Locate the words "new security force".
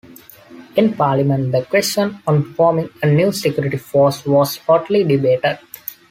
3.05-4.25